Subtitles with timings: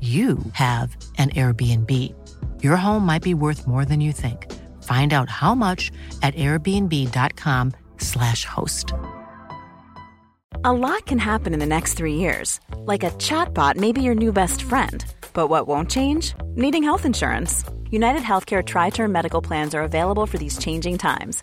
[0.00, 2.12] you have an Airbnb.
[2.62, 4.52] Your home might be worth more than you think.
[4.82, 5.90] Find out how much
[6.22, 8.92] at airbnb.com/slash host.
[10.64, 12.60] A lot can happen in the next three years.
[12.76, 15.02] Like a chatbot may be your new best friend.
[15.32, 16.34] But what won't change?
[16.54, 17.64] Needing health insurance.
[17.90, 21.42] United Healthcare Tri Term Medical Plans are available for these changing times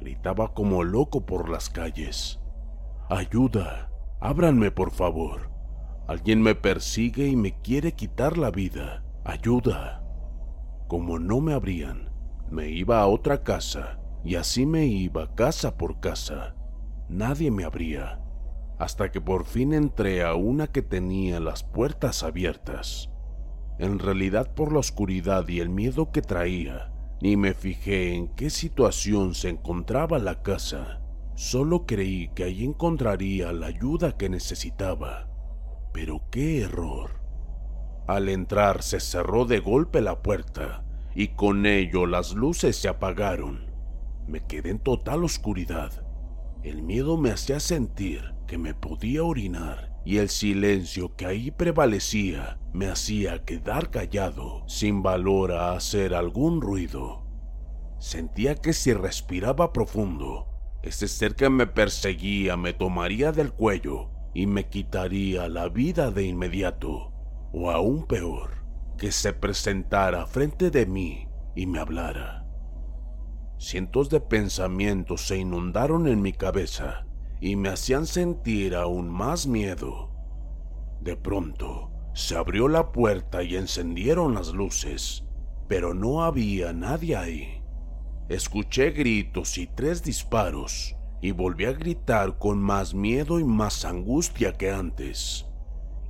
[0.00, 2.40] Gritaba como loco por las calles.
[3.10, 5.50] Ayuda, ábranme por favor.
[6.08, 9.04] Alguien me persigue y me quiere quitar la vida.
[9.24, 10.02] Ayuda.
[10.88, 12.10] Como no me abrían,
[12.50, 16.56] me iba a otra casa y así me iba casa por casa.
[17.08, 18.20] Nadie me abría,
[18.78, 23.10] hasta que por fin entré a una que tenía las puertas abiertas.
[23.78, 28.50] En realidad por la oscuridad y el miedo que traía, ni me fijé en qué
[28.50, 31.00] situación se encontraba la casa.
[31.34, 35.28] Solo creí que ahí encontraría la ayuda que necesitaba.
[35.92, 37.20] Pero qué error.
[38.06, 43.66] Al entrar se cerró de golpe la puerta y con ello las luces se apagaron.
[44.26, 46.06] Me quedé en total oscuridad.
[46.62, 52.58] El miedo me hacía sentir que me podía orinar y el silencio que ahí prevalecía
[52.72, 57.26] me hacía quedar callado, sin valor a hacer algún ruido.
[57.98, 60.46] Sentía que si respiraba profundo,
[60.82, 66.24] ese ser que me perseguía me tomaría del cuello y me quitaría la vida de
[66.24, 67.12] inmediato,
[67.52, 68.64] o aún peor,
[68.96, 72.46] que se presentara frente de mí y me hablara.
[73.58, 77.04] Cientos de pensamientos se inundaron en mi cabeza
[77.40, 80.10] y me hacían sentir aún más miedo.
[81.00, 85.24] De pronto, se abrió la puerta y encendieron las luces,
[85.66, 87.62] pero no había nadie ahí.
[88.28, 94.52] Escuché gritos y tres disparos y volví a gritar con más miedo y más angustia
[94.52, 95.46] que antes.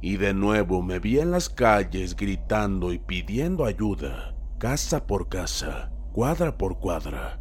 [0.03, 5.93] Y de nuevo me vi en las calles gritando y pidiendo ayuda, casa por casa,
[6.13, 7.41] cuadra por cuadra,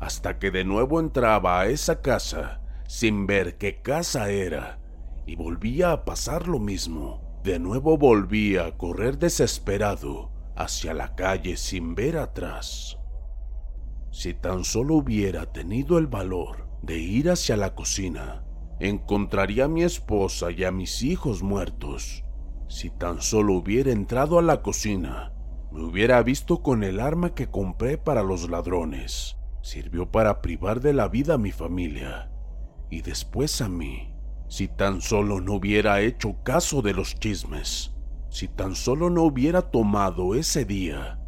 [0.00, 2.59] hasta que de nuevo entraba a esa casa
[2.90, 4.80] sin ver qué casa era,
[5.24, 7.38] y volvía a pasar lo mismo.
[7.44, 12.98] De nuevo volvía a correr desesperado hacia la calle sin ver atrás.
[14.10, 18.44] Si tan solo hubiera tenido el valor de ir hacia la cocina,
[18.80, 22.24] encontraría a mi esposa y a mis hijos muertos.
[22.66, 25.32] Si tan solo hubiera entrado a la cocina,
[25.70, 29.36] me hubiera visto con el arma que compré para los ladrones.
[29.62, 32.29] Sirvió para privar de la vida a mi familia
[32.90, 34.14] y después a mí.
[34.48, 37.94] Si tan solo no hubiera hecho caso de los chismes,
[38.30, 41.20] si tan solo no hubiera tomado ese día,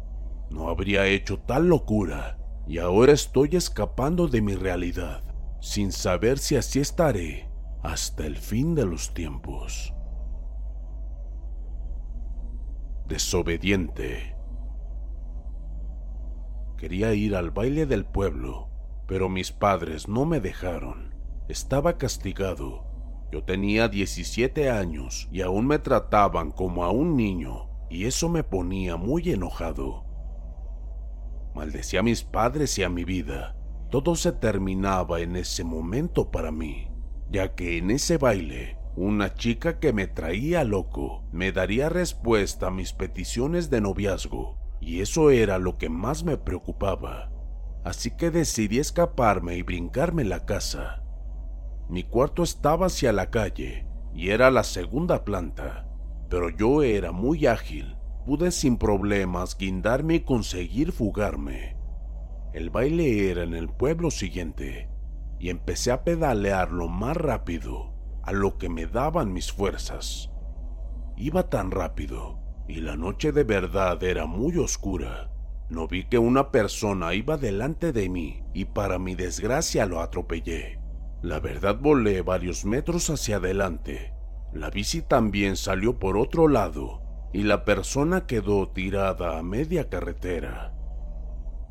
[0.49, 5.23] no habría hecho tal locura y ahora estoy escapando de mi realidad,
[5.61, 7.49] sin saber si así estaré
[7.81, 9.93] hasta el fin de los tiempos.
[13.07, 14.35] Desobediente.
[16.77, 18.69] Quería ir al baile del pueblo,
[19.07, 21.12] pero mis padres no me dejaron.
[21.49, 22.85] Estaba castigado.
[23.31, 28.43] Yo tenía 17 años y aún me trataban como a un niño, y eso me
[28.43, 30.05] ponía muy enojado.
[31.53, 33.57] Maldecía a mis padres y a mi vida.
[33.91, 36.89] Todo se terminaba en ese momento para mí.
[37.29, 42.71] ya que en ese baile una chica que me traía loco me daría respuesta a
[42.71, 47.31] mis peticiones de noviazgo, y eso era lo que más me preocupaba.
[47.83, 51.02] Así que decidí escaparme y brincarme la casa.
[51.89, 55.87] Mi cuarto estaba hacia la calle y era la segunda planta,
[56.29, 57.97] pero yo era muy ágil.
[58.25, 61.75] Pude sin problemas guindarme y conseguir fugarme.
[62.53, 64.89] El baile era en el pueblo siguiente
[65.39, 67.93] y empecé a pedalear lo más rápido
[68.23, 70.31] a lo que me daban mis fuerzas.
[71.17, 75.31] Iba tan rápido y la noche de verdad era muy oscura.
[75.69, 80.82] No vi que una persona iba delante de mí y para mi desgracia lo atropellé.
[81.23, 84.13] La verdad volé varios metros hacia adelante.
[84.53, 87.01] La bici también salió por otro lado
[87.33, 90.75] y la persona quedó tirada a media carretera.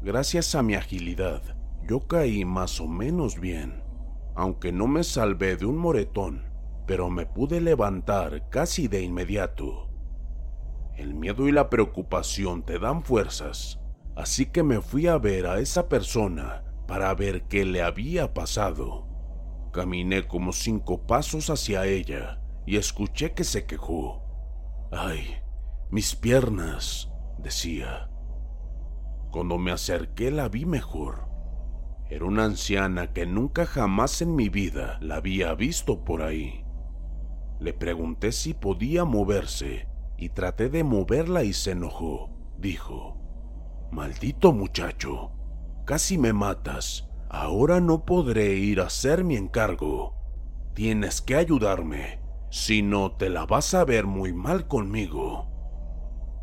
[0.01, 1.41] Gracias a mi agilidad,
[1.87, 3.83] yo caí más o menos bien
[4.35, 6.45] aunque no me salvé de un moretón,
[6.87, 9.89] pero me pude levantar casi de inmediato.
[10.97, 13.81] El miedo y la preocupación te dan fuerzas,
[14.17, 19.12] así que me fui a ver a esa persona para ver qué le había pasado.
[19.73, 24.23] Caminé como cinco pasos hacia ella y escuché que se quejó.
[24.93, 25.37] ¡Ay,
[25.91, 27.11] mis piernas!
[27.39, 28.11] decía.
[29.31, 31.33] Cuando me acerqué la vi mejor
[32.13, 36.63] era una anciana que nunca jamás en mi vida la había visto por ahí.
[37.59, 39.89] Le pregunté si podía moverse
[40.19, 42.29] y traté de moverla y se enojó.
[42.59, 43.17] Dijo,
[43.91, 45.33] Maldito muchacho,
[45.87, 47.09] casi me matas.
[47.33, 50.15] Ahora no podré ir a hacer mi encargo.
[50.75, 52.21] Tienes que ayudarme,
[52.51, 55.49] si no te la vas a ver muy mal conmigo.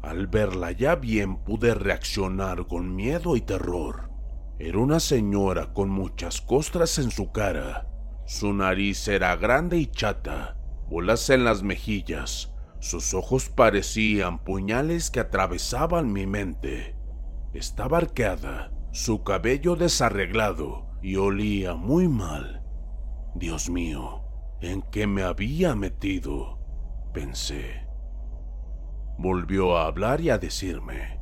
[0.02, 4.10] Al verla ya bien pude reaccionar con miedo y terror.
[4.58, 7.88] Era una señora con muchas costras en su cara.
[8.26, 10.58] Su nariz era grande y chata,
[10.90, 12.52] bolas en las mejillas.
[12.80, 16.96] Sus ojos parecían puñales que atravesaban mi mente.
[17.54, 22.64] Estaba arqueada, su cabello desarreglado y olía muy mal.
[23.36, 24.24] Dios mío,
[24.62, 26.60] ¿en qué me había metido?
[27.14, 27.88] pensé.
[29.18, 31.20] Volvió a hablar y a decirme,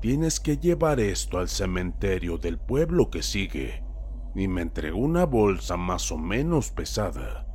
[0.00, 3.84] Tienes que llevar esto al cementerio del pueblo que sigue.
[4.34, 7.46] Y me entregó una bolsa más o menos pesada.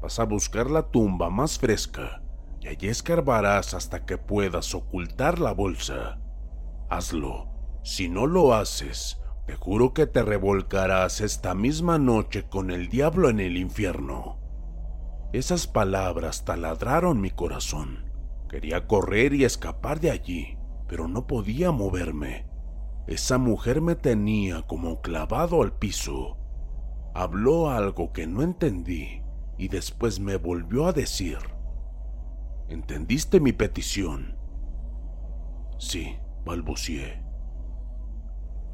[0.00, 2.22] Vas a buscar la tumba más fresca
[2.60, 6.18] y allí escarbarás hasta que puedas ocultar la bolsa.
[6.88, 7.53] Hazlo.
[7.84, 13.28] Si no lo haces, te juro que te revolcarás esta misma noche con el diablo
[13.28, 14.38] en el infierno.
[15.34, 18.10] Esas palabras taladraron mi corazón.
[18.48, 20.56] Quería correr y escapar de allí,
[20.88, 22.46] pero no podía moverme.
[23.06, 26.38] Esa mujer me tenía como clavado al piso.
[27.14, 29.20] Habló algo que no entendí
[29.58, 31.36] y después me volvió a decir,
[32.70, 34.38] ¿entendiste mi petición?
[35.76, 36.16] Sí,
[36.46, 37.23] balbucié.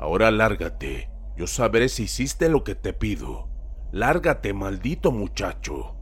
[0.00, 3.48] Ahora lárgate, yo sabré si hiciste lo que te pido.
[3.92, 5.94] Lárgate, maldito muchacho.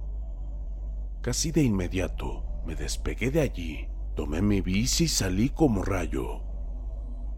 [1.20, 6.40] Casi de inmediato me despegué de allí Tomé mi bici y salí como rayo.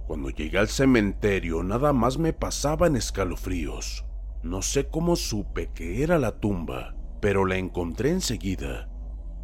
[0.06, 4.06] Cuando llegué al cementerio nada más me pasaban escalofríos.
[4.42, 8.88] No sé cómo supe que era la tumba, pero la encontré enseguida.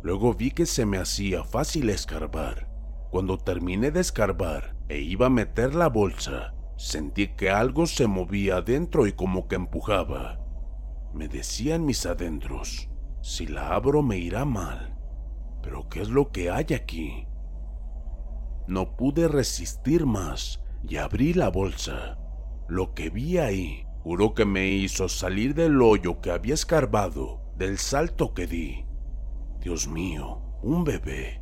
[0.03, 2.71] Luego vi que se me hacía fácil escarbar.
[3.11, 8.57] Cuando terminé de escarbar e iba a meter la bolsa, sentí que algo se movía
[8.57, 10.41] adentro y como que empujaba.
[11.13, 12.89] Me decían mis adentros,
[13.23, 14.97] si la abro me irá mal.
[15.63, 17.27] Pero ¿qué es lo que hay aquí?
[18.67, 22.19] No pude resistir más y abrí la bolsa.
[22.69, 27.79] Lo que vi ahí, juro que me hizo salir del hoyo que había escarbado, del
[27.79, 28.85] salto que di.
[29.61, 31.41] Dios mío, un bebé.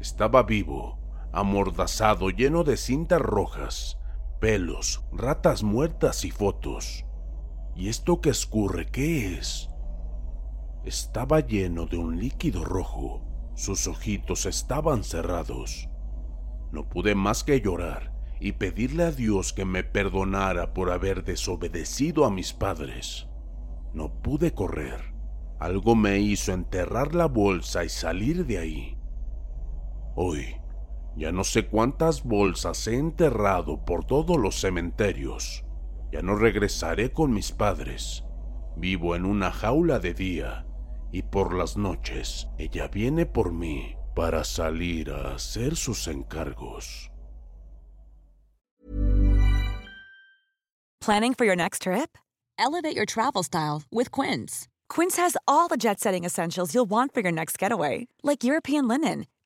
[0.00, 0.98] Estaba vivo,
[1.32, 3.98] amordazado, lleno de cintas rojas,
[4.40, 7.04] pelos, ratas muertas y fotos.
[7.74, 9.70] ¿Y esto que escurre qué es?
[10.84, 13.22] Estaba lleno de un líquido rojo.
[13.54, 15.88] Sus ojitos estaban cerrados.
[16.72, 22.24] No pude más que llorar y pedirle a Dios que me perdonara por haber desobedecido
[22.24, 23.26] a mis padres.
[23.94, 25.14] No pude correr.
[25.58, 28.98] Algo me hizo enterrar la bolsa y salir de ahí.
[30.14, 30.56] Hoy,
[31.18, 35.64] ya no sé cuántas bolsas he enterrado por todos los cementerios.
[36.12, 38.24] Ya no regresaré con mis padres.
[38.76, 40.64] Vivo en una jaula de día
[41.10, 47.10] y por las noches ella viene por mí para salir a hacer sus encargos.
[51.00, 52.16] Planning for your next trip?
[52.58, 54.68] Elevate your travel style with Quince.
[54.88, 58.86] Quince has all the jet setting essentials you'll want for your next getaway, like European
[58.88, 59.26] linen,